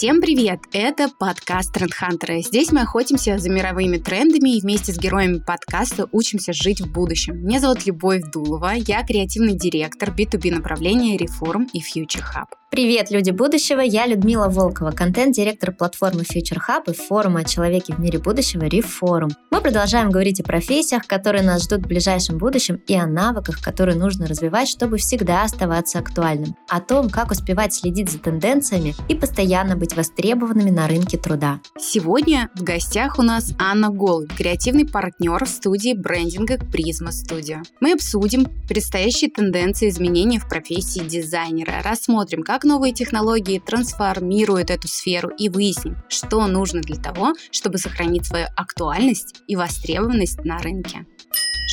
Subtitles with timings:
[0.00, 0.60] Всем привет!
[0.72, 2.40] Это подкаст Тренд Хантера.
[2.40, 7.36] Здесь мы охотимся за мировыми трендами и вместе с героями подкаста учимся жить в будущем.
[7.36, 12.46] Меня зовут Любовь Дулова, я креативный директор B2B направления Reform и Future Hub.
[12.70, 13.80] Привет, люди будущего!
[13.80, 19.32] Я Людмила Волкова, контент-директор платформы Future Hub и форума о человеке в мире будущего Reform.
[19.50, 23.98] Мы продолжаем говорить о профессиях, которые нас ждут в ближайшем будущем, и о навыках, которые
[23.98, 26.54] нужно развивать, чтобы всегда оставаться актуальным.
[26.68, 31.58] О том, как успевать следить за тенденциями и постоянно быть востребованными на рынке труда.
[31.76, 37.64] Сегодня в гостях у нас Анна Гол, креативный партнер студии брендинга Prisma Studio.
[37.80, 44.86] Мы обсудим предстоящие тенденции изменений в профессии дизайнера, рассмотрим, как как новые технологии трансформируют эту
[44.86, 51.06] сферу и выясним, что нужно для того, чтобы сохранить свою актуальность и востребованность на рынке.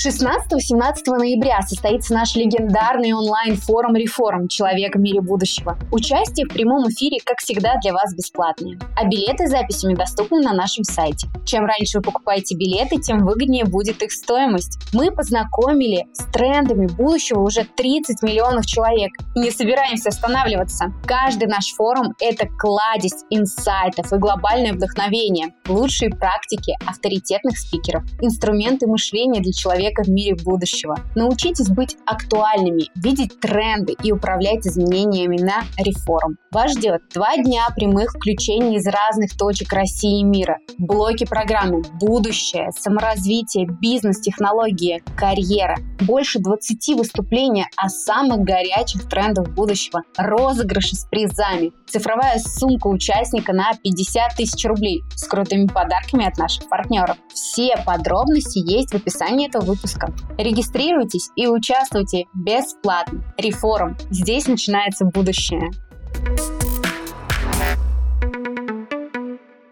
[0.06, 4.48] 16-17 ноября состоится наш легендарный онлайн-форум «Реформ.
[4.48, 5.76] Человек в мире будущего».
[5.92, 8.78] Участие в прямом эфире, как всегда, для вас бесплатное.
[8.96, 11.28] А билеты с записями доступны на нашем сайте.
[11.46, 14.78] Чем раньше вы покупаете билеты, тем выгоднее будет их стоимость.
[14.94, 20.94] Мы познакомили с трендами будущего уже 30 миллионов человек не собираемся останавливаться.
[21.08, 29.42] Каждый наш форум– это кладезь инсайтов и глобальное вдохновение, лучшие практики авторитетных спикеров, инструменты мышления
[29.42, 30.98] для человека человека в мире будущего.
[31.16, 36.38] Научитесь быть актуальными, видеть тренды и управлять изменениями на реформ.
[36.52, 40.58] Вас ждет два дня прямых включений из разных точек России и мира.
[40.78, 45.78] Блоки программы «Будущее», «Саморазвитие», «Бизнес», «Технологии», «Карьера».
[46.02, 50.04] Больше 20 выступлений о самых горячих трендах будущего.
[50.18, 51.72] Розыгрыши с призами.
[51.88, 57.18] Цифровая сумка участника на 50 тысяч рублей с крутыми подарками от наших партнеров.
[57.34, 60.14] Все подробности есть в описании этого выпуска.
[60.38, 63.24] Регистрируйтесь и участвуйте бесплатно.
[63.38, 63.98] Реформ.
[64.10, 65.70] Здесь начинается будущее.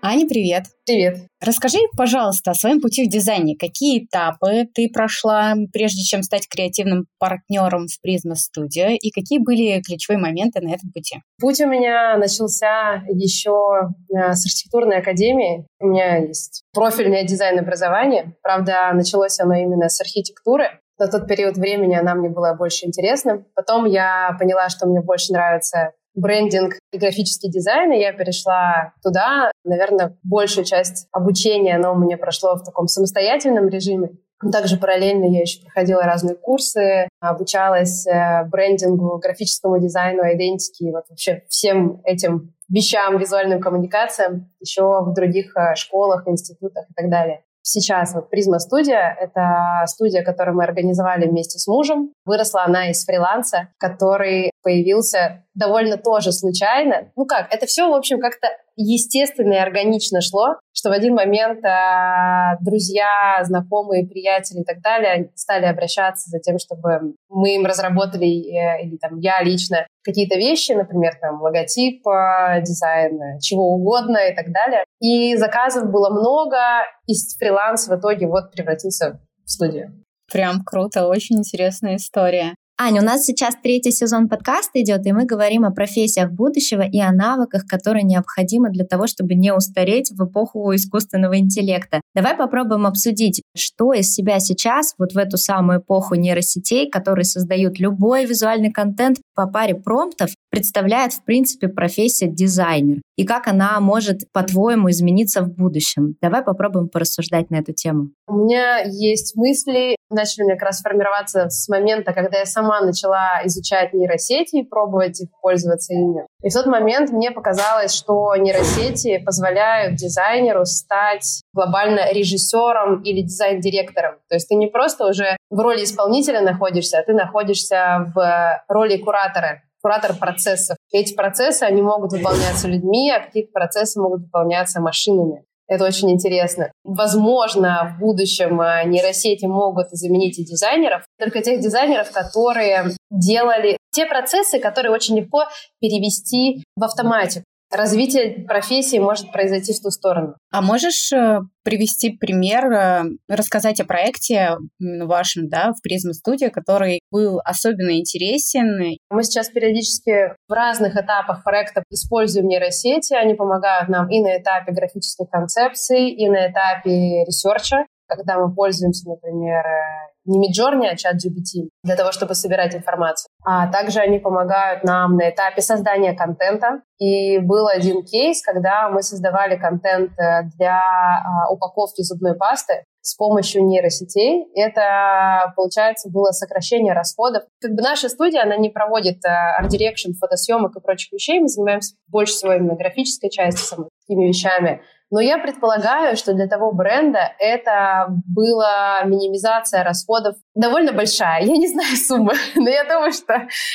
[0.07, 0.65] Аня, привет.
[0.85, 1.17] Привет.
[1.43, 3.55] Расскажи, пожалуйста, о своем пути в дизайне.
[3.57, 9.81] Какие этапы ты прошла, прежде чем стать креативным партнером в Prisma Studio, и какие были
[9.81, 11.23] ключевые моменты на этом пути?
[11.41, 15.65] Путь у меня начался еще э, с архитектурной академии.
[15.79, 18.35] У меня есть профильное дизайн образование.
[18.43, 20.65] Правда, началось оно именно с архитектуры.
[20.99, 23.43] На тот период времени она мне была больше интересна.
[23.55, 29.51] Потом я поняла, что мне больше нравится брендинг и графический дизайн, и я перешла туда.
[29.63, 34.11] Наверное, большую часть обучения, оно у меня прошло в таком самостоятельном режиме.
[34.51, 41.43] Также параллельно я еще проходила разные курсы, обучалась э, брендингу, графическому дизайну, идентике, вот вообще
[41.47, 47.43] всем этим вещам, визуальным коммуникациям еще в других э, школах, институтах и так далее.
[47.67, 52.11] Сейчас вот Призма студия— это студия, которую мы организовали вместе с мужем.
[52.23, 57.11] Выросла она из фриланса, который появился довольно тоже случайно.
[57.15, 61.63] Ну как, это все, в общем, как-то естественно и органично шло, что в один момент
[61.63, 68.25] э, друзья, знакомые, приятели и так далее стали обращаться за тем, чтобы мы им разработали,
[68.25, 74.35] э, или там я лично, какие-то вещи, например, там логотип, э, дизайн, чего угодно и
[74.35, 74.83] так далее.
[74.99, 76.57] И заказов было много,
[77.05, 79.93] и фриланс в итоге вот превратился в студию.
[80.33, 82.55] Прям круто, очень интересная история.
[82.77, 86.99] Аня, у нас сейчас третий сезон подкаста идет, и мы говорим о профессиях будущего и
[86.99, 92.01] о навыках, которые необходимы для того, чтобы не устареть в эпоху искусственного интеллекта.
[92.13, 97.79] Давай попробуем обсудить, что из себя сейчас, вот в эту самую эпоху нейросетей, которые создают
[97.79, 103.01] любой визуальный контент по паре промптов, представляет, в принципе, профессия дизайнер.
[103.17, 106.15] И как она может, по-твоему, измениться в будущем.
[106.21, 108.11] Давай попробуем порассуждать на эту тему.
[108.25, 113.41] У меня есть мысли, начали мне как раз формироваться с момента, когда я сама начала
[113.43, 116.25] изучать нейросети и пробовать их пользоваться ими.
[116.41, 124.15] И в тот момент мне показалось, что нейросети позволяют дизайнеру стать глобально режиссером или дизайн-директором.
[124.29, 128.97] То есть ты не просто уже в роли исполнителя находишься, а ты находишься в роли
[128.97, 130.77] куратора куратор процессов.
[130.91, 135.45] эти процессы, они могут выполняться людьми, а какие-то процессы могут выполняться машинами.
[135.67, 136.71] Это очень интересно.
[136.83, 144.07] Возможно, в будущем э, нейросети могут заменить и дизайнеров, только тех дизайнеров, которые делали те
[144.07, 145.43] процессы, которые очень легко
[145.79, 147.45] перевести в автоматику
[147.75, 150.35] развитие профессии может произойти в ту сторону.
[150.51, 156.99] А можешь э, привести пример, э, рассказать о проекте вашем, да, в Призма студии, который
[157.11, 158.97] был особенно интересен?
[159.09, 163.13] Мы сейчас периодически в разных этапах проекта используем нейросети.
[163.13, 167.85] Они помогают нам и на этапе графической концепции, и на этапе research а.
[168.07, 173.29] Когда мы пользуемся, например, э, не Midjourney, а ChatGPT для того, чтобы собирать информацию.
[173.45, 176.81] А также они помогают нам на этапе создания контента.
[176.97, 183.15] И был один кейс, когда мы создавали контент э, для а, упаковки зубной пасты с
[183.15, 184.47] помощью нейросетей.
[184.55, 187.43] Это, получается, было сокращение расходов.
[187.61, 189.29] Как бы наша студия, она не проводит э,
[189.59, 191.39] art direction, фотосъемок и прочих вещей.
[191.39, 194.81] Мы занимаемся больше всего именно графической частью, самыми такими вещами.
[195.11, 201.43] Но я предполагаю, что для того бренда это была минимизация расходов довольно большая.
[201.43, 203.33] Я не знаю суммы, но я думаю, что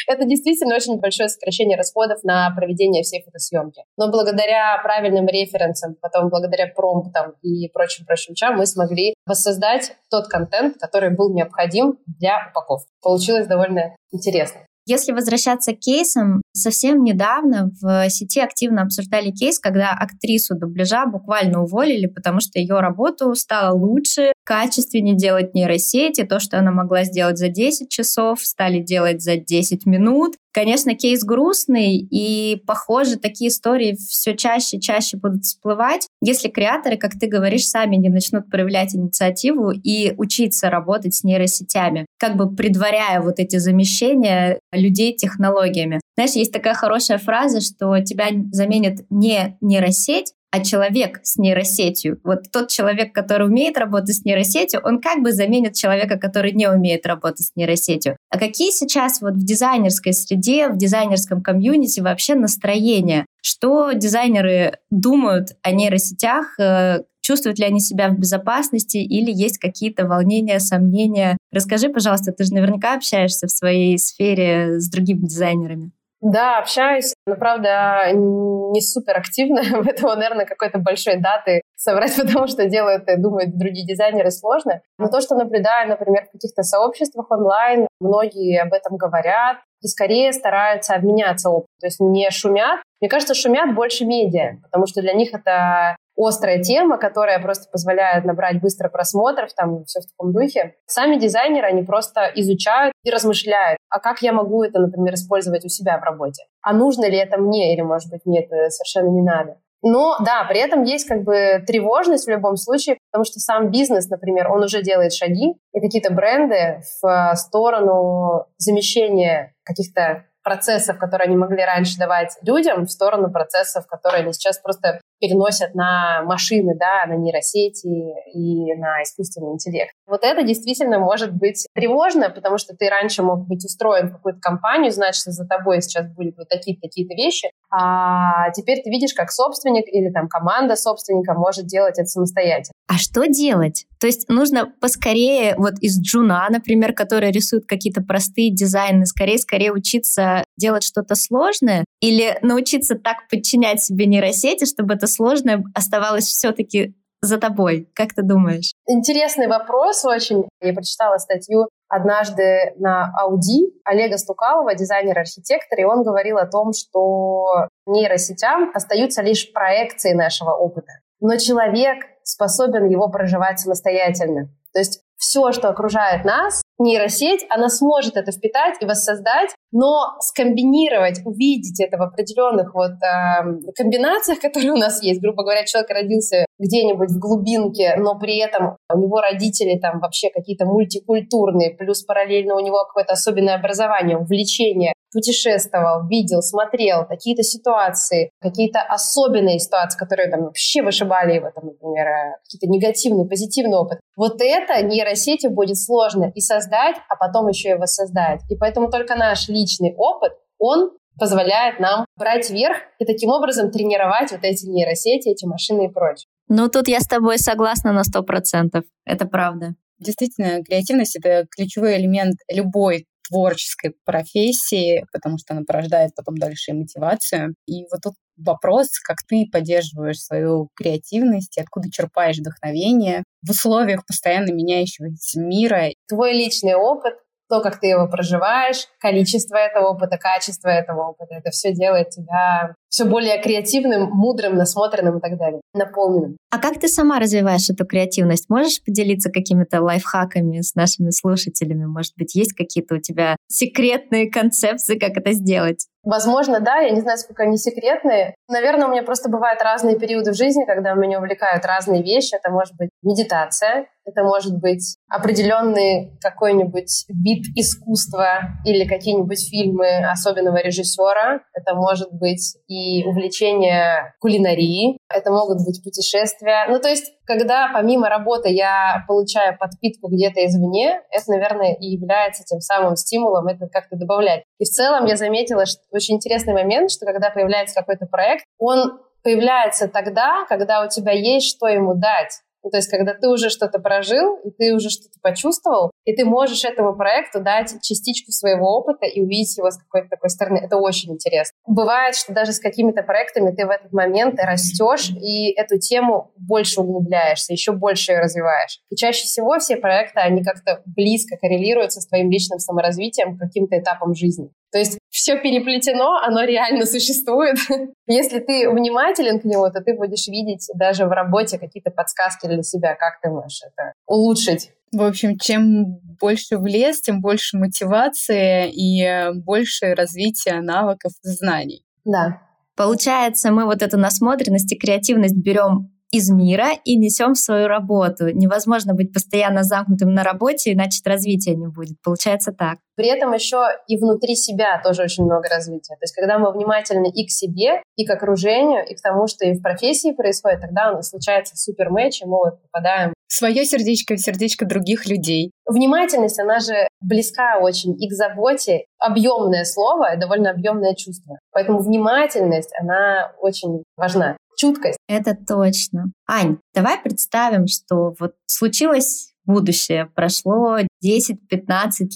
[0.09, 3.83] это действительно очень большое сокращение расходов на проведение всей фотосъемки.
[3.97, 10.77] Но благодаря правильным референсам, потом благодаря промптам и прочим-прочим вещам мы смогли воссоздать тот контент,
[10.79, 12.91] который был необходим для упаковки.
[13.03, 14.61] Получилось довольно интересно.
[14.91, 21.63] Если возвращаться к кейсам, совсем недавно в сети активно обсуждали кейс, когда актрису дубляжа буквально
[21.63, 26.25] уволили, потому что ее работу стало лучше, качественнее делать нейросети.
[26.25, 30.35] То, что она могла сделать за 10 часов, стали делать за 10 минут.
[30.53, 36.97] Конечно, кейс грустный, и, похоже, такие истории все чаще и чаще будут всплывать, если креаторы,
[36.97, 42.53] как ты говоришь, сами не начнут проявлять инициативу и учиться работать с нейросетями, как бы
[42.53, 46.01] предваряя вот эти замещения людей технологиями.
[46.17, 52.21] Знаешь, есть такая хорошая фраза, что тебя заменит не нейросеть, а человек с нейросетью.
[52.25, 56.69] Вот тот человек, который умеет работать с нейросетью, он как бы заменит человека, который не
[56.69, 58.17] умеет работать с нейросетью.
[58.31, 63.27] А какие сейчас вот в дизайнерской среде, в дизайнерском комьюнити вообще настроения?
[63.43, 66.59] Что дизайнеры думают о нейросетях?
[66.59, 71.39] Э, чувствуют ли они себя в безопасности или есть какие-то волнения, сомнения?
[71.53, 75.93] Расскажи, пожалуйста, ты же наверняка общаешься в своей сфере с другими дизайнерами.
[76.21, 79.63] Да, общаюсь, но, правда, не супер активно.
[79.85, 84.83] Поэтому, наверное, какой-то большой даты соврать, потому что делают и думают другие дизайнеры сложно.
[84.99, 90.33] Но то, что наблюдаю, например, в каких-то сообществах онлайн, многие об этом говорят и скорее
[90.33, 91.69] стараются обменяться опытом.
[91.81, 92.81] То есть не шумят.
[93.01, 98.25] Мне кажется, шумят больше медиа, потому что для них это острая тема, которая просто позволяет
[98.25, 100.75] набрать быстро просмотров, там все в таком духе.
[100.87, 105.69] Сами дизайнеры, они просто изучают и размышляют, а как я могу это, например, использовать у
[105.69, 106.45] себя в работе?
[106.63, 109.57] А нужно ли это мне или, может быть, мне это совершенно не надо?
[109.83, 114.11] Но да, при этом есть как бы тревожность в любом случае, потому что сам бизнес,
[114.11, 121.37] например, он уже делает шаги, и какие-то бренды в сторону замещения каких-то процессов, которые они
[121.37, 127.07] могли раньше давать людям, в сторону процессов, которые они сейчас просто переносят на машины, да,
[127.07, 127.87] на нейросети
[128.35, 129.93] и на искусственный интеллект.
[130.07, 134.41] Вот это действительно может быть тревожно, потому что ты раньше мог быть устроен в какую-то
[134.41, 139.15] компанию, знать, что за тобой сейчас будут вот такие-то такие-то вещи, а теперь ты видишь,
[139.15, 142.73] как собственник или там команда собственника может делать это самостоятельно.
[142.89, 143.87] А что делать?
[144.01, 150.43] То есть нужно поскорее, вот из Джуна, например, который рисует какие-то простые дизайны, скорее-скорее учиться
[150.59, 157.39] делать что-то сложное или научиться так подчинять себе нейросети, чтобы это сложное оставалось все-таки за
[157.39, 157.91] тобой?
[157.95, 158.73] Как ты думаешь?
[158.87, 160.49] Интересный вопрос очень.
[160.61, 167.67] Я прочитала статью однажды на Ауди Олега Стукалова, дизайнер-архитектор, и он говорил о том, что
[167.87, 170.93] нейросетям остаются лишь проекции нашего опыта.
[171.21, 174.49] Но человек способен его проживать самостоятельно.
[174.73, 181.21] То есть все, что окружает нас, нейросеть, она сможет это впитать и воссоздать, но скомбинировать,
[181.25, 185.21] увидеть это в определенных вот э, комбинациях, которые у нас есть.
[185.21, 190.31] Грубо говоря, человек родился где-нибудь в глубинке, но при этом у него родители там вообще
[190.31, 198.31] какие-то мультикультурные, плюс параллельно у него какое-то особенное образование, увлечение, путешествовал, видел, смотрел какие-то ситуации,
[198.41, 204.01] какие-то особенные ситуации, которые там вообще вышибали его, там, например, э, какие-то негативные, позитивный опыт.
[204.17, 206.70] Вот это нейросети будет сложно и создать,
[207.09, 208.41] а потом еще и воссоздать.
[208.49, 214.33] И поэтому только наш личный опыт, он позволяет нам брать верх и таким образом тренировать
[214.33, 216.27] вот эти нейросети, эти машины и прочее.
[216.49, 218.85] Ну, тут я с тобой согласна на сто процентов.
[219.05, 219.75] Это правда.
[219.99, 227.55] Действительно, креативность— это ключевой элемент любой творческой профессии, потому что она порождает потом дальше мотивацию.
[227.67, 234.53] И вот тут вопрос, как ты поддерживаешь свою креативность, откуда черпаешь вдохновение в условиях постоянно
[234.53, 235.91] меняющегося мира.
[236.09, 237.15] Твой личный опыт,
[237.49, 242.75] то, как ты его проживаешь, количество этого опыта, качество этого опыта, это все делает тебя
[242.91, 246.37] все более креативным, мудрым, насмотренным и так далее, наполненным.
[246.51, 248.51] А как ты сама развиваешь эту креативность?
[248.51, 251.87] Можешь поделиться какими-то лайфхаками с нашими слушателями?
[251.87, 255.87] Может быть, есть какие-то у тебя секретные концепции, как это сделать?
[256.03, 258.35] Возможно, да, я не знаю, сколько они секретные.
[258.49, 262.35] Наверное, у меня просто бывают разные периоды в жизни, когда меня увлекают разные вещи.
[262.35, 270.63] Это может быть медитация, это может быть определенный какой-нибудь вид искусства или какие-нибудь фильмы особенного
[270.63, 271.41] режиссера.
[271.53, 274.99] Это может быть и увлечение кулинарией.
[275.09, 276.67] Это могут быть путешествия.
[276.69, 282.45] Ну, то есть, когда помимо работы я получаю подпитку где-то извне, это, наверное, и является
[282.45, 284.45] тем самым стимулом это как-то добавлять.
[284.59, 289.01] И в целом я заметила, что очень интересный момент, что когда появляется какой-то проект, он
[289.23, 292.41] появляется тогда, когда у тебя есть что ему дать.
[292.63, 296.25] Ну, то есть, когда ты уже что-то прожил, и ты уже что-то почувствовал, и ты
[296.25, 300.59] можешь этому проекту дать частичку своего опыта и увидеть его с какой-то такой стороны.
[300.59, 301.57] Это очень интересно.
[301.67, 306.81] Бывает, что даже с какими-то проектами ты в этот момент растешь, и эту тему больше
[306.81, 308.81] углубляешься, еще больше ее развиваешь.
[308.91, 314.15] И чаще всего все проекты, они как-то близко коррелируются с твоим личным саморазвитием, каким-то этапом
[314.15, 314.51] жизни.
[314.73, 317.57] То есть все переплетено, оно реально существует.
[318.07, 322.63] Если ты внимателен к нему, то ты будешь видеть даже в работе какие-то подсказки для
[322.63, 324.71] себя, как ты можешь это улучшить.
[324.93, 331.85] В общем, чем больше в лес, тем больше мотивации и больше развития навыков и знаний.
[332.05, 332.43] Да.
[332.77, 338.29] Получается, мы вот эту насмотренность и креативность берем из мира и несем в свою работу.
[338.29, 341.97] Невозможно быть постоянно замкнутым на работе, иначе развития не будет.
[342.03, 342.79] Получается так.
[342.97, 345.95] При этом еще и внутри себя тоже очень много развития.
[345.95, 349.47] То есть, когда мы внимательны и к себе, и к окружению, и к тому, что
[349.47, 353.65] и в профессии происходит, тогда у нас случается супер матч, и мы вот попадаем свое
[353.65, 355.53] сердечко в сердечко других людей.
[355.67, 358.85] Внимательность, она же близка очень и к заботе.
[358.99, 361.39] Объемное слово, довольно объемное чувство.
[361.53, 364.99] Поэтому внимательность, она очень важна чуткость.
[365.09, 366.13] Это точно.
[366.29, 370.87] Ань, давай представим, что вот случилось будущее, прошло 10-15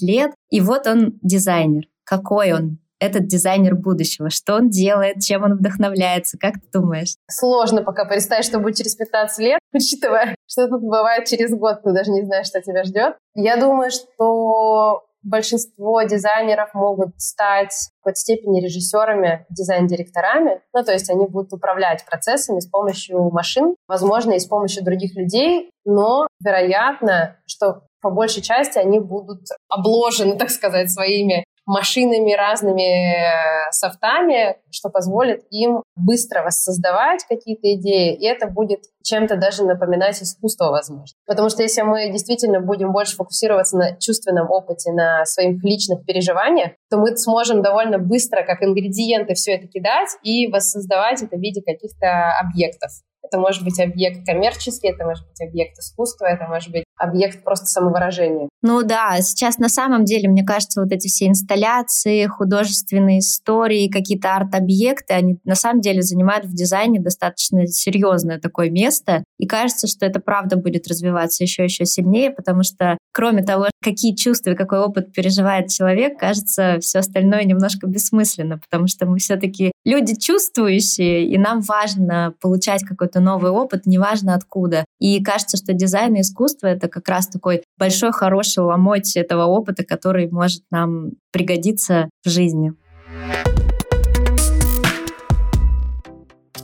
[0.01, 1.85] лет, и вот он дизайнер.
[2.03, 2.79] Какой он?
[2.99, 4.29] этот дизайнер будущего?
[4.29, 5.19] Что он делает?
[5.19, 6.37] Чем он вдохновляется?
[6.37, 7.15] Как ты думаешь?
[7.29, 11.91] Сложно пока представить, что будет через 15 лет, учитывая, что тут бывает через год, ты
[11.91, 13.15] даже не знаешь, что тебя ждет.
[13.35, 20.61] Я думаю, что большинство дизайнеров могут стать в какой-то степени режиссерами, дизайн-директорами.
[20.73, 25.15] Ну, то есть они будут управлять процессами с помощью машин, возможно, и с помощью других
[25.15, 33.15] людей, но вероятно, что по большей части они будут обложены, так сказать, своими машинами, разными
[33.15, 40.21] э, софтами, что позволит им быстро воссоздавать какие-то идеи, и это будет чем-то даже напоминать
[40.21, 41.15] искусство, возможно.
[41.25, 46.71] Потому что если мы действительно будем больше фокусироваться на чувственном опыте, на своих личных переживаниях,
[46.89, 51.61] то мы сможем довольно быстро, как ингредиенты, все это кидать и воссоздавать это в виде
[51.61, 52.91] каких-то объектов.
[53.23, 57.65] Это может быть объект коммерческий, это может быть объект искусства, это может быть объект просто
[57.65, 58.49] самовыражения.
[58.61, 64.35] Ну да, сейчас на самом деле, мне кажется, вот эти все инсталляции, художественные истории, какие-то
[64.35, 69.23] арт-объекты, они на самом деле занимают в дизайне достаточно серьезное такое место.
[69.37, 74.51] И кажется, что это правда будет развиваться еще-еще сильнее, потому что кроме того, какие чувства
[74.51, 80.15] и какой опыт переживает человек, кажется, все остальное немножко бессмысленно, потому что мы все-таки люди
[80.15, 84.84] чувствующие, и нам важно получать какой-то новый опыт, неважно откуда.
[84.99, 89.83] И кажется, что дизайн и искусство— это как раз такой большой, хороший ломоть этого опыта,
[89.83, 92.73] который может нам пригодиться в жизни.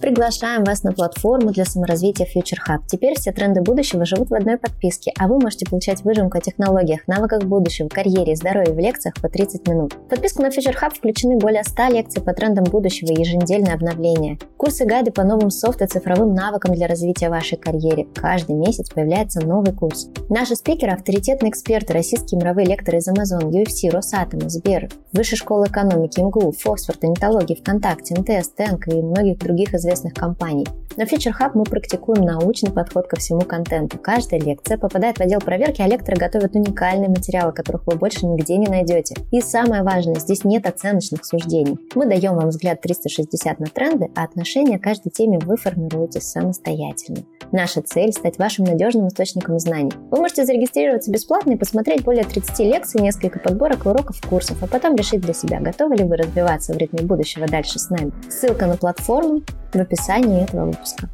[0.02, 2.80] Приглашаем вас на платформу для саморазвития Future Hub.
[2.88, 7.02] Теперь все тренды будущего живут в одной подписке, а вы можете получать выжимку о технологиях,
[7.08, 9.94] навыках будущего, карьере здоровье в лекциях по 30 минут.
[9.94, 14.40] В подписку на Future Hub включены более 100 лекций по трендам будущего и еженедельное обновление.
[14.58, 18.08] Курсы гайды по новым софт и цифровым навыкам для развития вашей карьеры.
[18.16, 20.10] Каждый месяц появляется новый курс.
[20.30, 26.20] Наши спикеры– авторитетные эксперты, российские мировые лекторы из Amazon, UFC, Росатома, Сбер, Высшей школы экономики,
[26.20, 30.66] МГУ, Фоксфорд, Нетологии, ВКонтакте, МТС, ТЭНК и многих других известных известных компаний.
[30.98, 33.98] На Future Hub мы практикуем научный подход ко всему контенту.
[33.98, 38.58] Каждая лекция попадает в отдел проверки, а лекторы готовят уникальные материалы, которых вы больше нигде
[38.58, 39.16] не найдете.
[39.32, 41.78] И самое важное, здесь нет оценочных суждений.
[41.96, 47.24] Мы даем вам взгляд 360 на тренды, а отношение к каждой теме вы формируете самостоятельно.
[47.54, 49.92] Наша цель– стать вашим надежным источником знаний.
[50.10, 54.96] Вы можете зарегистрироваться бесплатно и посмотреть более 30 лекций, несколько подборок уроков, курсов, а потом
[54.96, 58.12] решить для себя, готовы ли вы развиваться в ритме будущего дальше с нами.
[58.30, 59.42] Ссылка на платформу
[59.74, 61.10] в описании этого выпуска.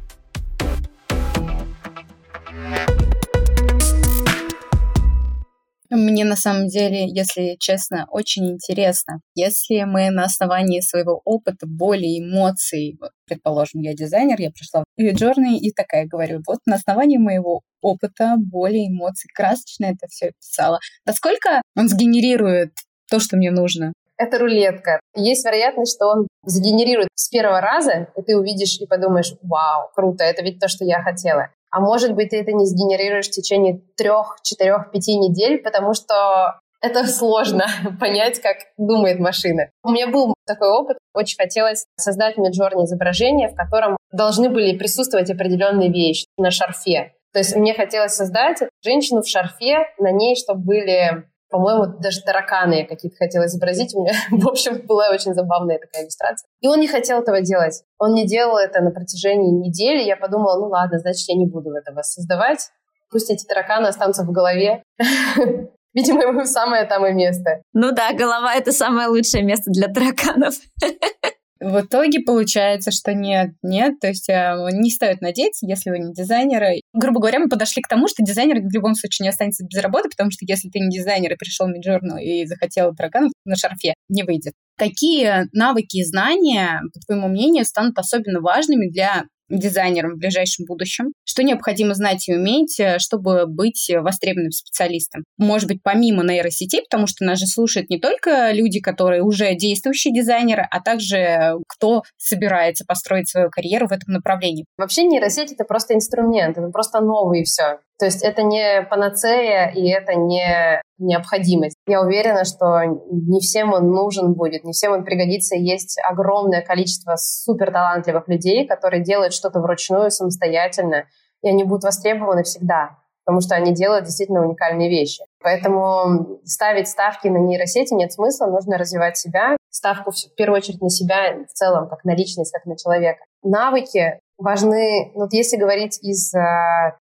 [5.90, 9.20] Мне на самом деле, если честно, очень интересно.
[9.34, 15.00] Если мы на основании своего опыта, боли, эмоций, вот, предположим, я дизайнер, я пришла в
[15.00, 20.78] Journey и такая говорю, вот на основании моего опыта, боли, эмоций, красочно это все писала.
[21.06, 22.72] Насколько он сгенерирует
[23.10, 23.94] то, что мне нужно?
[24.18, 25.00] Это рулетка.
[25.14, 30.24] Есть вероятность, что он сгенерирует с первого раза, и ты увидишь и подумаешь, вау, круто,
[30.24, 31.48] это ведь то, что я хотела.
[31.70, 36.58] А может быть, ты это не сгенерируешь в течение трех, четырех, пяти недель, потому что
[36.80, 37.66] это сложно
[38.00, 39.70] понять, как думает машина.
[39.82, 40.98] У меня был такой опыт.
[41.14, 47.12] Очень хотелось создать миджорни изображение, в котором должны были присутствовать определенные вещи на шарфе.
[47.32, 52.80] То есть мне хотелось создать женщину в шарфе, на ней, чтобы были по-моему, даже тараканы
[52.80, 53.94] я какие-то хотела изобразить.
[53.94, 56.46] У меня, в общем, была очень забавная такая иллюстрация.
[56.60, 57.82] И он не хотел этого делать.
[57.98, 60.02] Он не делал это на протяжении недели.
[60.02, 62.70] Я подумала, ну ладно, значит, я не буду этого создавать.
[63.10, 64.82] Пусть эти тараканы останутся в голове.
[65.94, 67.62] Видимо, ему самое там и место.
[67.72, 70.54] Ну да, голова— это самое лучшее место для тараканов.
[71.60, 76.12] В итоге получается, что нет, нет, то есть э, не стоит надеяться, если вы не
[76.12, 76.82] дизайнеры.
[76.92, 80.08] Грубо говоря, мы подошли к тому, что дизайнер в любом случае не останется без работы,
[80.08, 83.94] потому что если ты не дизайнер и пришел в Midjourney и захотел тараканов на шарфе,
[84.08, 84.54] не выйдет.
[84.76, 91.12] Какие навыки и знания, по твоему мнению, станут особенно важными для дизайнером в ближайшем будущем?
[91.24, 95.24] Что необходимо знать и уметь, э, чтобы быть востребованным специалистом?
[95.36, 100.12] Может быть, помимо нейросетей, потому что нас же слушают не только люди, которые уже действующие
[100.14, 104.66] дизайнеры, а также кто собирается построить свою карьеру в этом направлении.
[104.76, 107.78] Вообще нейросеть— это просто инструмент, это просто новый и все.
[107.98, 111.76] То есть это не панацея и это не необходимость.
[111.86, 115.56] Я уверена, что не всем он нужен будет, не всем он пригодится.
[115.56, 121.06] Есть огромное количество супер талантливых людей, которые делают что-то вручную самостоятельно,
[121.42, 125.24] и они будут востребованы всегда, потому что они делают действительно уникальные вещи.
[125.42, 130.90] Поэтому ставить ставки на нейросети нет смысла, нужно развивать себя, ставку в первую очередь на
[130.90, 133.24] себя в целом, как на личность, как на человека.
[133.42, 136.32] Навыки важны, ну, вот если говорить из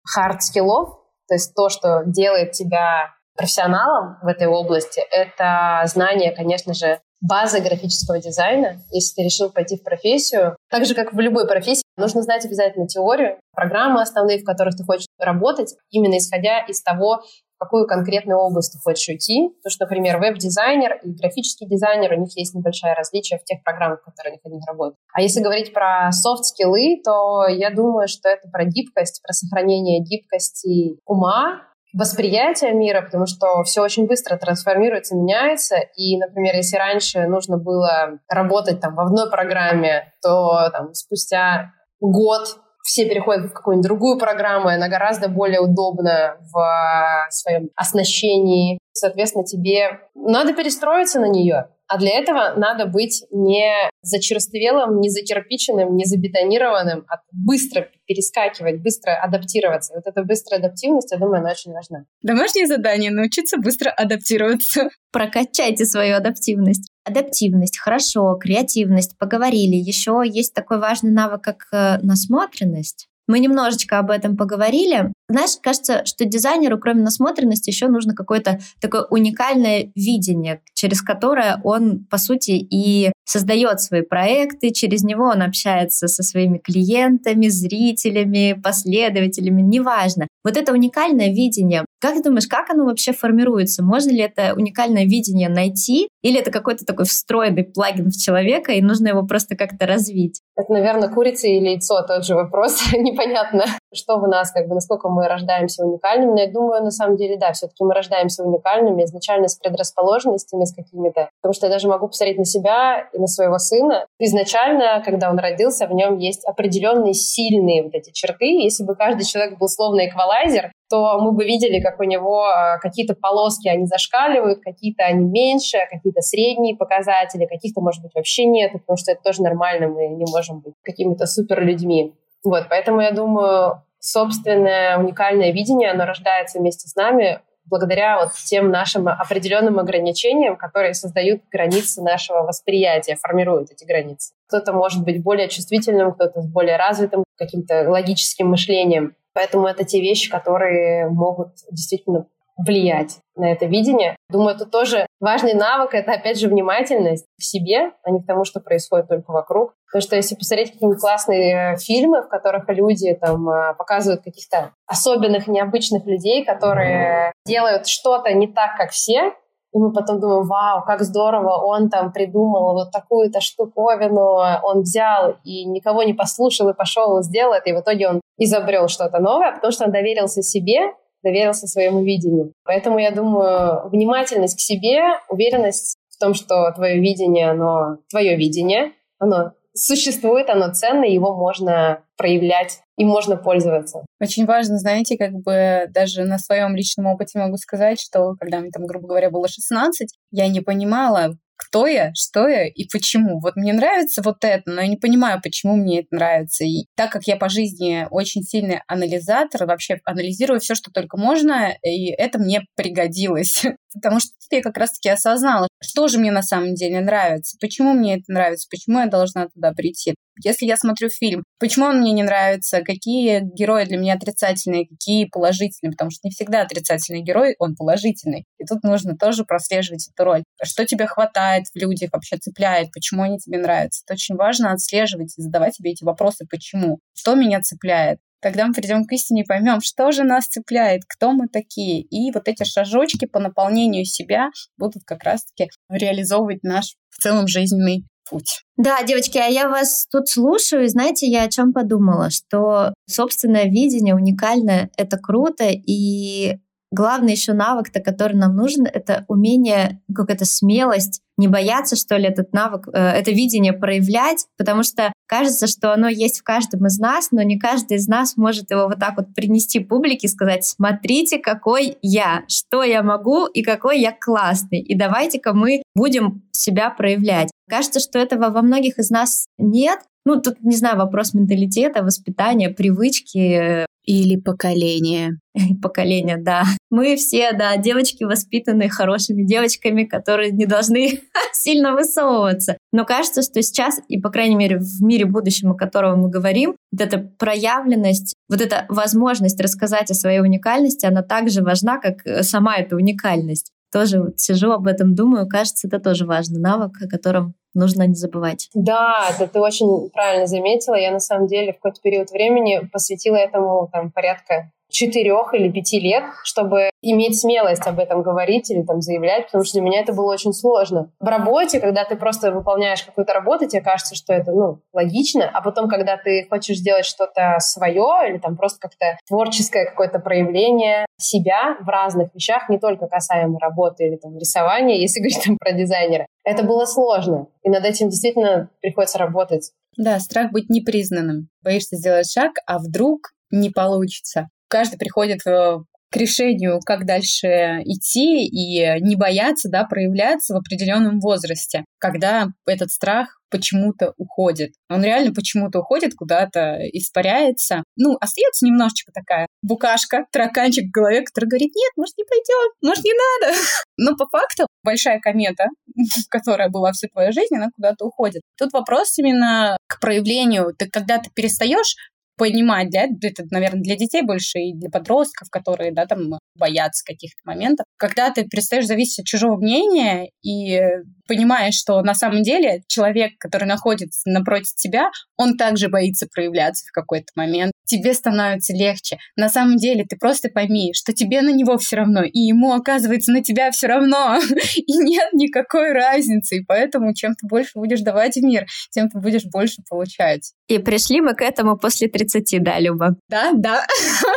[0.06, 0.94] hard skill ов, э,
[1.28, 7.62] то есть то, что делает тебя профессионалом в этой области, это знание, конечно же, базы
[7.62, 8.82] графического дизайна.
[8.92, 12.88] Если ты решил пойти в профессию, так же, как в любой профессии, нужно знать обязательно
[12.88, 17.22] теорию, программы основные, в которых ты хочешь работать, именно исходя из того,
[17.62, 19.50] какую конкретную область ты хочешь уйти.
[19.50, 24.02] Потому что, например, веб-дизайнер и графический дизайнер, у них есть небольшое различие в тех программах,
[24.02, 24.96] в которых они работают.
[25.14, 30.98] А если говорить про софт-скиллы, то я думаю, что это про гибкость, про сохранение гибкости
[31.06, 31.62] ума,
[31.94, 35.78] восприятия мира, потому что все очень быстро трансформируется, меняется.
[35.96, 42.58] И, например, если раньше нужно было работать там в одной программе, то там, спустя год
[42.84, 48.80] все переходят в какую-нибудь другую программу, и она гораздо более удобна в своем оснащении.
[48.94, 51.68] Соответственно, тебе надо перестроиться на нее.
[51.92, 53.70] А для этого надо быть не
[54.02, 59.94] зачерствелым, не закирпиченным, не забетонированным, а быстро перескакивать, быстро адаптироваться.
[59.96, 62.06] Вот эта быстрая адаптивность, я думаю, она очень важна.
[62.22, 64.90] Домашнее задание— научиться быстро адаптироваться.
[65.12, 66.90] Прокачайте свою адаптивность.
[67.04, 69.76] Адаптивность, хорошо, креативность, поговорили.
[69.76, 73.10] Еще есть такой важный навык, как э, насмотренность.
[73.28, 75.12] Мы немножечко об этом поговорили.
[75.32, 82.06] Знаешь, кажется, что дизайнеру, кроме насмотренности, еще нужно какое-то такое уникальное видение, через которое он,
[82.10, 89.62] по сути, и создает свои проекты, через него он общается со своими клиентами, зрителями, последователями,
[89.62, 90.28] неважно.
[90.44, 93.84] Вот это уникальное видение, как ты думаешь, как оно вообще формируется?
[93.84, 96.10] Можно ли это уникальное видение найти?
[96.24, 100.42] Или это какой-то такой встроенный плагин в человека, и нужно его просто как-то развить?
[100.56, 102.82] Это, наверное, курица или яйцо, тот же вопрос.
[102.94, 106.32] Непонятно, что в нас, как бы, насколько мы рождаемся уникальными.
[106.32, 110.74] Но я думаю, на самом деле, да, все-таки мы рождаемся уникальными, изначально с предрасположенностями, с
[110.74, 111.30] какими-то.
[111.42, 114.06] Потому что я даже могу посмотреть на себя и на своего сына.
[114.20, 118.46] Изначально, когда он родился, в нем есть определенные сильные вот эти черты.
[118.46, 122.78] Если бы каждый человек был словно эквалайзер, то мы бы видели, как у него а,
[122.80, 128.74] какие-то полоски, они зашкаливают, какие-то они меньше, какие-то средние показатели, каких-то, может быть, вообще нет,
[128.74, 132.14] потому что это тоже нормально, мы не можем быть какими-то супер людьми.
[132.44, 138.70] Вот, поэтому я думаю, собственное уникальное видение, оно рождается вместе с нами благодаря вот тем
[138.70, 144.34] нашим определенным ограничениям, которые создают границы нашего восприятия, формируют эти границы.
[144.48, 149.16] Кто-то может быть более чувствительным, кто-то с более развитым каким-то логическим мышлением.
[149.34, 154.16] Поэтому это те вещи, которые могут действительно влиять на это видение.
[154.30, 158.46] Думаю, это тоже важный навык, это опять же внимательность к себе, а не к тому,
[158.46, 159.74] что происходит только вокруг.
[159.88, 165.48] Потому что если посмотреть какие-нибудь классные фильмы, в которых люди там а, показывают каких-то особенных,
[165.48, 169.34] необычных людей, которые делают что-то не так, как все,
[169.74, 175.36] и мы потом думаем, вау, как здорово, он там придумал вот такую-то штуковину, он взял
[175.44, 179.20] и никого не послушал и пошел и сделал это, и в итоге он изобрел что-то
[179.20, 182.54] новое, потому что он доверился себе, доверился своему видению.
[182.66, 188.92] Поэтому я думаю, внимательность к себе, уверенность в том, что твое видение, оно твое видение,
[189.20, 194.06] оно существует, оно ценно, его можно проявлять и можно пользоваться.
[194.20, 198.70] Очень важно, знаете, как бы даже на своем личном опыте могу сказать, что когда мне
[198.72, 201.32] там, грубо говоря, было 16, я не понимала,
[201.62, 203.40] кто я, что я и почему.
[203.40, 206.64] Вот мне нравится вот это, но я не понимаю, почему мне это нравится.
[206.66, 211.74] И так как я по жизни очень сильный анализатор, вообще анализирую все, что только можно,
[211.84, 213.64] и это мне пригодилось.
[213.94, 217.94] Потому что тут я как раз-таки осознала, что же мне на самом деле нравится, почему
[217.94, 220.16] мне это нравится, почему я должна туда прийти.
[220.44, 225.26] Если я смотрю фильм, почему он мне не нравится, какие герои для меня отрицательные, какие
[225.26, 228.46] положительные, потому что не всегда отрицательный герой, он положительный.
[228.58, 230.44] И тут нужно тоже прослеживать эту роль.
[230.64, 234.04] Что тебе хватает в людях, вообще цепляет, почему они тебе нравятся.
[234.06, 237.00] Это очень важно отслеживать и задавать себе эти вопросы, почему.
[237.14, 238.20] Что меня цепляет?
[238.42, 242.02] Тогда мы придем к истине и поймем, что же нас цепляет, кто мы такие.
[242.02, 248.06] И вот эти шажочки по наполнению себя будут как раз-таки реализовывать наш в целом жизненный
[248.30, 248.64] путь.
[248.78, 253.66] Да, девочки, а я вас тут слушаю, и знаете, я о чем подумала, что собственное
[253.66, 256.58] видение уникальное, это круто, и
[256.92, 262.54] главный еще навык-то, который нам нужен, это умение, какая-то смелость, не бояться, что ли, этот
[262.54, 267.30] навык, э, это видение проявлять, потому что кажется, что оно есть в каждом из нас,
[267.32, 271.40] но не каждый из нас может его вот так вот принести публике и сказать, смотрите,
[271.40, 277.50] какой я, что я могу и какой я классный, и давайте-ка мы будем себя проявлять.
[277.70, 282.70] Кажется, что этого во многих из нас нет, ну, тут, не знаю, вопрос менталитета, воспитания,
[282.70, 285.38] привычки, или поколение.
[285.82, 286.64] Поколение, да.
[286.90, 291.22] Мы все, да, девочки, воспитанные хорошими девочками, которые не должны
[291.54, 292.78] сильно высовываться.
[292.92, 296.76] Но кажется, что сейчас, и, по крайней мере, в мире будущем, о котором мы говорим,
[296.92, 302.44] вот эта проявленность, вот эта возможность рассказать о своей уникальности, она также важна, как э,
[302.44, 303.72] сама эта уникальность.
[303.92, 308.16] Тоже вот сижу об этом, думаю, кажется, это тоже важный навык, о котором нужно не
[308.16, 308.70] забывать.
[308.74, 310.96] Да, это ты очень правильно заметила.
[310.96, 316.00] Я на самом деле в какой-то период времени посвятила этому там порядка четырех или пяти
[316.00, 320.14] лет, чтобы иметь смелость об этом говорить или там заявлять, потому что для меня это
[320.14, 321.12] было очень сложно.
[321.20, 325.62] В работе, когда ты просто выполняешь какую-то работу, тебе кажется, что это, ну, логично, а
[325.62, 331.78] потом, когда ты хочешь сделать что-то свое или там просто как-то творческое какое-то проявление себя
[331.82, 336.28] в разных вещах, не только касаемо работы или там рисования, если говорить там про дизайнера,
[336.44, 337.48] это было сложно.
[337.64, 339.72] И над этим действительно приходится работать.
[339.98, 341.50] Да, страх быть непризнанным.
[341.64, 345.78] Боишься сделать шаг, а вдруг не получится каждый приходит э,
[346.12, 352.92] к решению, как дальше идти и не бояться, да, проявляться в определенном возрасте, когда этот
[352.92, 354.72] страх почему-то уходит.
[354.90, 357.84] Он реально почему-то уходит, куда-то испаряется.
[357.98, 363.04] Ну, остается немножечко такая букашка, тараканчик в голове, который говорит, нет, может, не пойдет, может,
[363.04, 363.58] не надо.
[363.98, 365.66] Но по факту большая комета,
[366.30, 368.42] которая была всю твою жизнь, она куда-то уходит.
[368.58, 370.74] Тут вопрос именно к проявлению.
[370.78, 371.96] Ты когда ты перестаешь
[372.38, 377.40] понимать, да, это, наверное, для детей больше и для подростков, которые, да, там боятся каких-то
[377.46, 377.86] моментов.
[377.98, 380.82] Когда ты перестаешь зависеть от чужого мнения и
[381.28, 386.92] понимаешь, что на самом деле человек, который находится напротив тебя, он также боится проявляться в
[386.92, 387.72] какой-то момент.
[387.86, 389.18] Тебе становится легче.
[389.36, 393.32] На самом деле ты просто пойми, что тебе на него все равно, и ему, оказывается,
[393.32, 394.40] на тебя все равно.
[394.76, 396.58] И нет никакой разницы.
[396.58, 400.54] И поэтому чем ты больше будешь давать в мир, тем ты будешь больше получать.
[400.68, 402.21] И пришли мы к этому после 30,
[402.60, 403.16] да, Люба?
[403.30, 403.86] Да, да.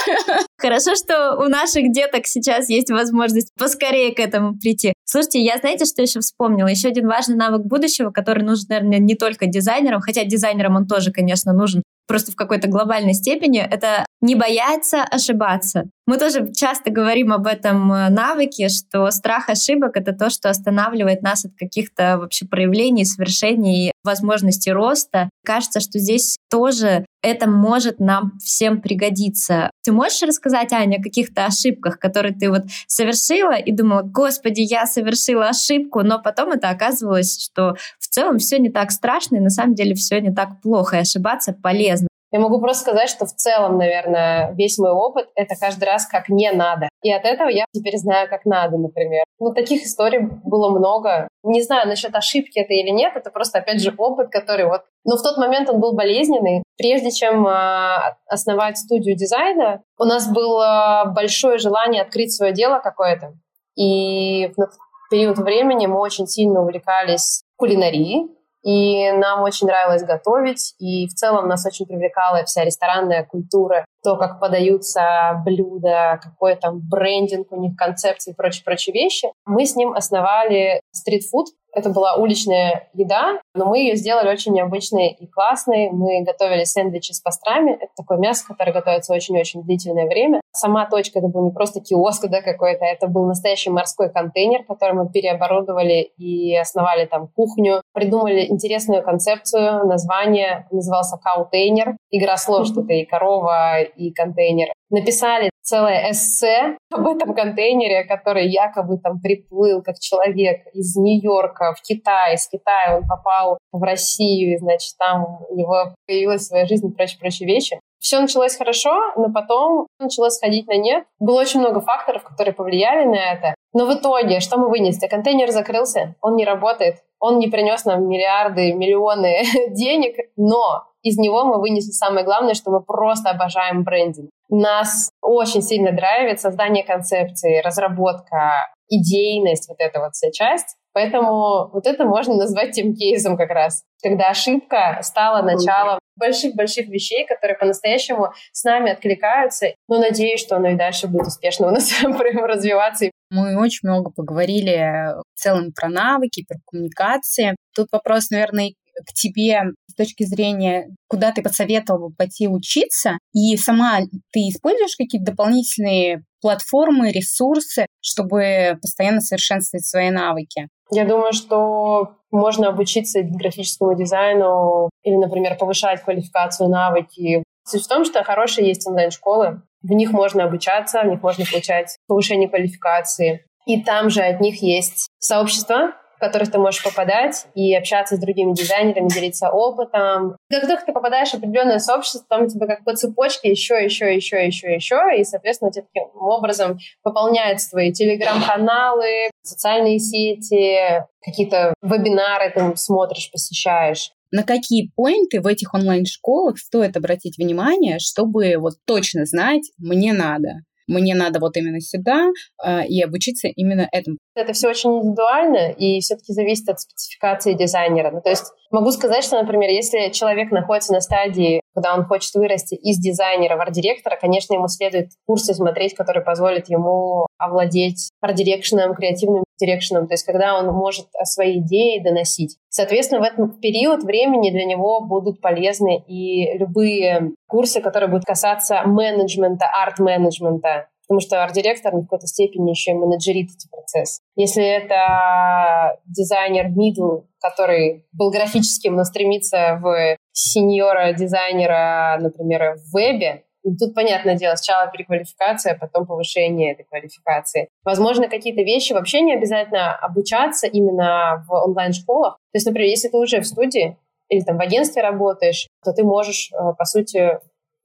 [0.58, 4.92] Хорошо, что у наших деток сейчас есть возможность поскорее к этому прийти.
[5.04, 6.68] Слушайте, я знаете, что еще вспомнила?
[6.68, 11.12] Еще один важный навык будущего, который нужен, наверное, не только дизайнерам, хотя дизайнерам он тоже,
[11.12, 15.84] конечно, нужен, просто в какой-то глобальной степени, это не бояться ошибаться.
[16.06, 21.22] Мы тоже часто говорим об этом э, навыке, что страх ошибок— это то, что останавливает
[21.22, 25.30] нас от каких-то вообще проявлений, совершений, возможностей роста.
[25.46, 29.70] Кажется, что здесь тоже это может нам всем пригодиться.
[29.82, 34.86] Ты можешь рассказать, Аня, о каких-то ошибках, которые ты вот совершила и думала, господи, я
[34.86, 39.48] совершила ошибку, но потом это оказывалось, что в целом все не так страшно, и на
[39.48, 41.93] самом деле все не так плохо, и ошибаться полезно.
[42.34, 46.28] Я могу просто сказать, что в целом, наверное, весь мой опыт— это каждый раз как
[46.28, 46.88] не надо.
[47.00, 49.22] И от этого я теперь знаю, как надо, например.
[49.38, 51.28] Ну, таких историй было много.
[51.44, 54.82] Не знаю насчет ошибки это или нет, это просто, опять же, опыт, который вот...
[55.04, 56.64] Но в тот момент он был болезненный.
[56.76, 63.34] Прежде чем э, основать студию дизайна, у нас было большое желание открыть свое дело какое-то.
[63.76, 68.28] И в период времени мы очень сильно увлекались кулинарией,
[68.64, 74.16] и нам очень нравилось готовить, и в целом нас очень привлекала вся ресторанная культура то,
[74.16, 79.28] как подаются блюда, какой там брендинг у них, концепции и прочие-прочие вещи.
[79.46, 85.08] Мы с ним основали стритфуд, это была уличная еда, но мы ее сделали очень необычной
[85.08, 85.90] и классной.
[85.90, 87.72] Мы готовили сэндвичи с пастрами.
[87.72, 90.40] Это такое мясо, которое готовится очень-очень длительное время.
[90.52, 94.94] Сама точка это был не просто киоск да, какой-то, это был настоящий морской контейнер, который
[94.94, 97.82] мы переоборудовали и основали там кухню.
[97.92, 101.96] Придумали интересную концепцию, название назывался «Cowtainer».
[102.10, 104.68] Игра слов, что это и корова, и контейнер.
[104.90, 111.82] Написали целое эссе об этом контейнере, который якобы там приплыл как человек из Нью-Йорка в
[111.82, 116.86] Китай, из Китая он попал в Россию, и, значит, там у него появилась своя жизнь
[116.88, 117.78] и прочие-прочие вещи.
[117.98, 121.04] Все началось хорошо, но потом начало сходить на нет.
[121.18, 123.54] Было очень много факторов, которые повлияли на это.
[123.72, 125.08] Но в итоге, что мы вынесли?
[125.08, 131.44] Контейнер закрылся, он не работает, он не принес нам миллиарды, миллионы денег, но из него
[131.44, 134.30] мы вынесли самое главное, что мы просто обожаем брендинг.
[134.48, 138.52] Нас очень сильно драйвит создание концепции, разработка,
[138.88, 140.76] идейность, вот эта вот вся часть.
[140.94, 147.26] Поэтому вот это можно назвать тем кейсом как раз, когда ошибка стала началом больших-больших вещей,
[147.26, 149.74] которые по-настоящему с нами откликаются.
[149.88, 153.10] Но надеюсь, что оно и дальше будет успешно у нас развиваться.
[153.30, 157.56] Мы очень много поговорили в целом про навыки, про коммуникации.
[157.74, 158.70] Тут вопрос, наверное,
[159.06, 164.00] к тебе с точки зрения, куда ты посоветовал бы пойти учиться, и сама
[164.32, 170.68] ты используешь какие-то дополнительные платформы, ресурсы, чтобы постоянно совершенствовать свои навыки?
[170.90, 177.42] Я думаю, что можно обучиться графическому дизайну или, например, повышать квалификацию, навыки.
[177.66, 181.96] Суть в том, что хорошие есть онлайн-школы, в них можно обучаться, в них можно получать
[182.06, 183.46] повышение квалификации.
[183.66, 188.54] И там же от них есть сообщество, которых ты можешь попадать и общаться с другими
[188.54, 190.36] дизайнерами, делиться опытом.
[190.50, 194.46] Как только ты попадаешь в определенное сообщество, там тебе как по цепочке еще, еще, еще,
[194.46, 202.76] еще, еще, и, соответственно, тебе таким образом пополняются твои телеграм-каналы, социальные сети, какие-то вебинары ты
[202.76, 209.62] смотришь, посещаешь на какие поинты в этих онлайн-школах стоит обратить внимание, чтобы вот точно знать,
[209.78, 212.28] мне надо мне надо вот именно сюда
[212.64, 214.18] э, и обучиться именно этому.
[214.34, 218.10] Это все очень индивидуально и все-таки зависит от спецификации дизайнера.
[218.10, 222.34] Ну, то есть могу сказать, что, например, если человек находится на стадии, когда он хочет
[222.34, 228.94] вырасти из дизайнера в арт-директора, конечно, ему следует курсы смотреть, которые позволят ему овладеть арт-дирекшеном,
[228.94, 232.56] креативным дирекшеном, то есть когда он может свои идеи доносить.
[232.68, 238.82] Соответственно, в этот период времени для него будут полезны и любые курсы, которые будут касаться
[238.84, 244.20] менеджмента, арт-менеджмента, потому что арт-директор в какой-то степени еще и менеджерит эти процессы.
[244.36, 253.43] Если это дизайнер middle, который был графическим, но стремится в сеньора дизайнера, например, в вебе,
[253.78, 257.68] тут, понятное дело, сначала переквалификация, а потом повышение этой квалификации.
[257.84, 262.34] Возможно, какие-то вещи вообще не обязательно обучаться именно в онлайн-школах.
[262.52, 263.96] То есть, например, если ты уже в студии
[264.28, 267.38] или там в агентстве работаешь, то ты можешь, э, по сути,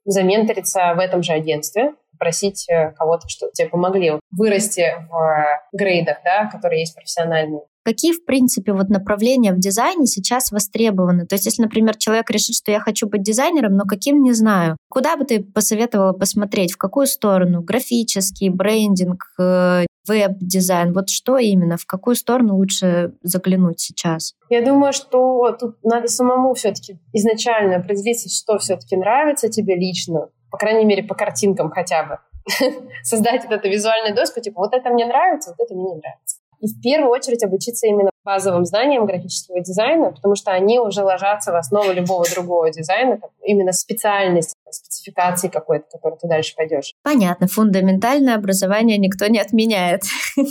[0.06, 6.48] заменториться в этом же агентстве, просить э, кого-то, что тебе помогли вырасти в грейдах, да,
[6.48, 7.62] которые есть профессиональные.
[7.90, 11.26] Какие, в принципе, вот направления в дизайне сейчас востребованы?
[11.26, 14.78] То есть, если, например, человек решит, что я хочу быть дизайнером, но каким не знаю,
[14.90, 16.74] куда бы ты посоветовала посмотреть?
[16.74, 17.64] В какую сторону?
[17.64, 20.94] Графический, брендинг, э, веб-дизайн?
[20.94, 21.78] Вот что именно?
[21.78, 24.36] В какую сторону лучше заглянуть сейчас?
[24.52, 30.60] Я думаю, что тут надо самому все-таки изначально определиться, что все-таки нравится тебе лично, по
[30.60, 32.20] крайней мере, по картинкам хотя бы.
[33.02, 36.39] Создать вот эту визуальную доску, типа, вот это мне нравится, вот это мне не нравится.
[36.60, 41.52] И в первую очередь обучиться именно базовым знаниям графического дизайна, потому что они уже ложатся
[41.52, 46.94] в основу любого другого дизайна, именно специальность, спецификации какой-то, которой ты дальше пойдешь.
[47.02, 50.04] Понятно, фундаментальное образование никто не отменяет.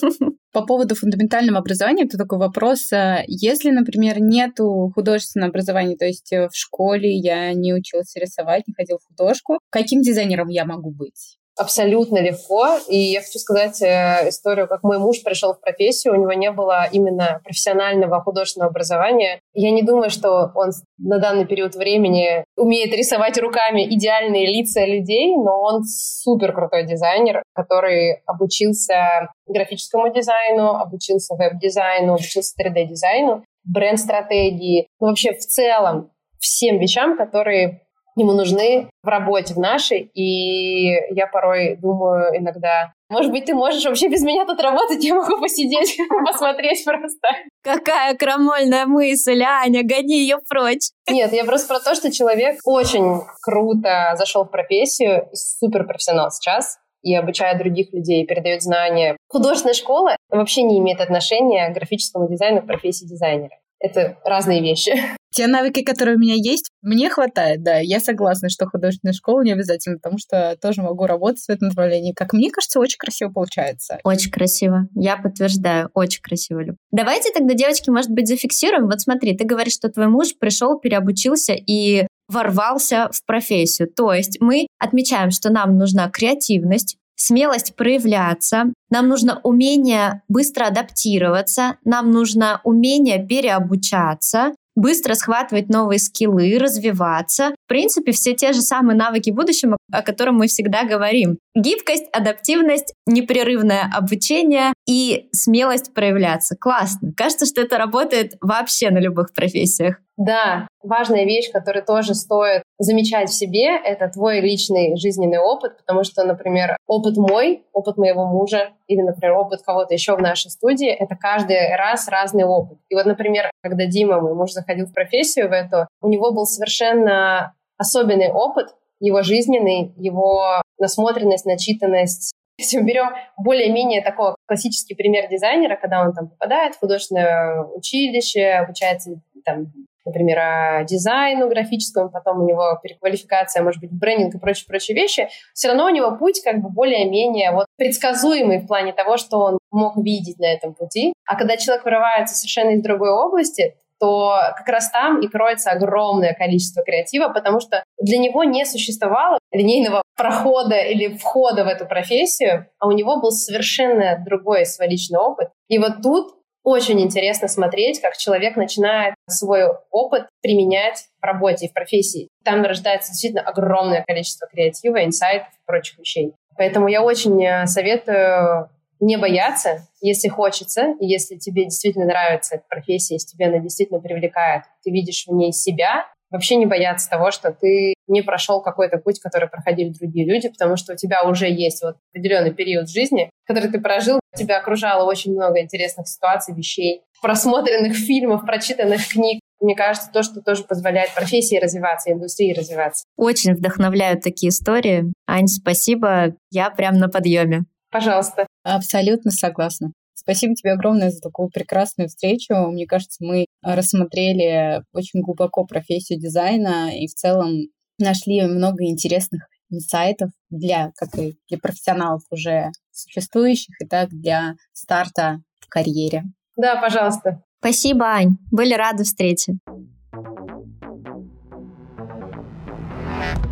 [0.53, 2.91] По поводу фундаментального образования, это такой вопрос.
[2.93, 8.67] А если, например, нету художественного образования, то есть э, в школе я не училась рисовать,
[8.67, 11.39] не ходила в художку, каким дизайнером я могу быть?
[11.59, 12.79] Абсолютно легко.
[12.89, 16.51] И я хочу сказать э, историю, как мой муж пришел в профессию, у него не
[16.51, 19.41] было именно профессионального художественного образования.
[19.55, 25.37] Я не думаю, что он на данный период времени умеет рисовать руками идеальные лица людей,
[25.37, 35.09] но он супер крутой дизайнер, который обучился графическому дизайну, обучился веб-дизайну, обучился 3D-дизайну, бренд-стратегии, ну
[35.09, 37.83] вообще в целом всем вещам, которые
[38.19, 40.11] ему нужны в работе в нашей.
[40.15, 45.15] И я порой думаю иногда, Может быть, ты можешь вообще без меня тут работать, я
[45.15, 47.29] могу посидеть, посмотреть просто.
[47.63, 50.91] Какая крамольная мысль, Аня, гони ее прочь.
[51.09, 56.79] Нет, я просто про то, что человек очень круто зашел в профессию, супер профессионал сейчас,
[57.03, 59.17] и обучает других людей, передает знания.
[59.29, 63.57] Художественная школа вообще не имеет отношения к графическому дизайну в профессии дизайнера.
[63.81, 64.93] Это разные вещи.
[65.31, 67.79] Те навыки, которые у меня есть, мне хватает, да.
[67.79, 72.13] Я согласна, что художественная школа не обязательно, потому что тоже могу работать в этом направлении.
[72.13, 73.99] Как мне кажется, очень красиво получается.
[74.05, 74.89] Очень красиво.
[74.95, 76.77] Я подтверждаю, очень красиво, Люб.
[76.91, 78.87] Давайте тогда, девочки, может быть, зафиксируем.
[78.87, 83.89] Вот смотри, ты говоришь, что твой муж пришел, переобучился и ворвался в профессию.
[83.89, 91.77] То есть мы отмечаем, что нам нужна креативность, смелость проявляться, нам нужно умение быстро адаптироваться,
[91.85, 97.55] нам нужно умение переобучаться, быстро схватывать новые скиллы, развиваться.
[97.67, 101.39] В принципе, все те же самые навыки будущего, о котором мы всегда говорим.
[101.57, 106.57] Гибкость, адаптивность, непрерывное обучение и смелость проявляться.
[106.59, 107.13] Классно.
[107.17, 109.97] Кажется, что это работает вообще на любых профессиях.
[110.17, 116.05] Да, важная вещь, которую тоже стоит замечать в себе, это твой личный жизненный опыт, потому
[116.05, 120.89] что, например, опыт мой, опыт моего мужа или, например, опыт кого-то еще в нашей студии,
[120.89, 122.79] это каждый раз разный опыт.
[122.89, 126.47] И вот, например, когда Дима, мой муж, заходил в профессию в эту, у него был
[126.47, 128.69] совершенно особенный опыт,
[129.01, 136.13] его жизненный, его насмотренность, начитанность, если мы берем более-менее такой классический пример дизайнера, когда он
[136.13, 139.73] там попадает в художественное училище, обучается там
[140.09, 145.87] например, дизайну графическому, потом у него переквалификация, может быть, брендинг и прочие-прочие вещи, все равно
[145.87, 150.39] у него путь как бы более-менее вот предсказуемый в плане того, что он мог видеть
[150.39, 151.13] на этом пути.
[151.27, 156.33] А когда человек вырывается совершенно из другой области, то как раз там и кроется огромное
[156.33, 162.67] количество креатива, потому что для него не существовало линейного прохода или входа в эту профессию,
[162.79, 165.49] а у него был совершенно другой свой личный опыт.
[165.69, 166.38] И вот тут
[166.69, 172.29] очень интересно смотреть, как человек начинает свой опыт применять в работе и в профессии.
[172.45, 176.35] Там рождается действительно огромное количество креатива, инсайтов и прочих вещей.
[176.59, 178.69] Поэтому я очень э, советую
[179.01, 184.01] не бояться, если хочется, и если тебе действительно нравится эта профессия, если тебе она действительно
[184.01, 188.99] привлекает, ты видишь в ней себя, вообще не бояться того, что ты не прошел какой-то
[188.99, 193.31] путь, который проходили другие люди, потому что у тебя уже есть вот определенный период жизни,
[193.47, 199.41] который ты прожил, тебя окружало очень много интересных ситуаций, вещей, просмотренных фильмов, прочитанных книг.
[199.61, 203.05] Мне кажется, то, что тоже позволяет профессии развиваться, индустрии развиваться.
[203.17, 205.13] Очень вдохновляют такие истории.
[205.27, 206.37] Ань, спасибо.
[206.51, 207.65] Я прям на подъеме.
[207.91, 208.47] Пожалуйста.
[208.63, 209.93] Абсолютно согласна.
[210.21, 212.55] Спасибо тебе огромное за такую прекрасную встречу.
[212.55, 220.31] Мне кажется, мы рассмотрели очень глубоко профессию дизайна и в целом нашли много интересных инсайтов
[220.51, 226.25] для, как и для профессионалов уже существующих, и так для старта в карьере.
[226.57, 227.45] Да, пожалуйста.
[227.61, 228.39] Спасибо, Ань.
[228.51, 229.59] Были рады встрече.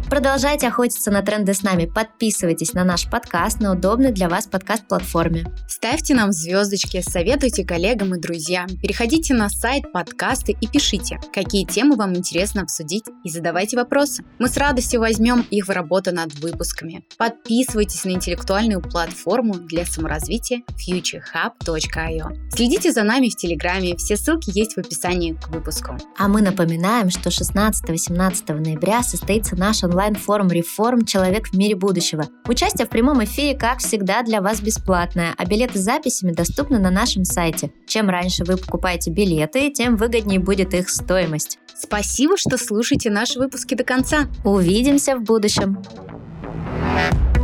[0.08, 1.86] Продолжайте охотиться на тренды с нами.
[1.86, 5.46] Подписывайтесь на наш подкаст на удобной для вас подкаст-платформе.
[5.66, 8.68] Ставьте нам звездочки, советуйте коллегам и друзьям.
[8.80, 14.22] Переходите на сайт подкасты и пишите, какие темы вам интересно обсудить и задавайте вопросы.
[14.38, 17.04] Мы с радостью возьмем их в работу над выпусками.
[17.18, 22.50] Подписывайтесь на интеллектуальную платформу для саморазвития futurehub.io.
[22.54, 25.98] Следите за нами в Телеграме, все ссылки есть в описании к выпуску.
[26.16, 31.06] А мы напоминаем, что 16-18 ноября состоится наш онлайн онлайн-форум «Реформ.
[31.06, 32.28] Человек в мире будущего».
[32.46, 36.90] Участие в прямом эфире, как всегда, для вас бесплатное, а билеты с записями доступны на
[36.90, 37.70] нашем сайте.
[37.86, 41.58] Чем раньше вы покупаете билеты, тем выгоднее будет их стоимость.
[41.74, 44.26] Спасибо, что слушаете наши выпуски до конца.
[44.44, 45.82] Увидимся в будущем.
[46.94, 47.35] thank